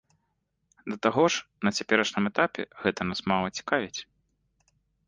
[0.93, 3.99] Да таго ж, на цяперашнім этапе гэта нас мала цікавіць.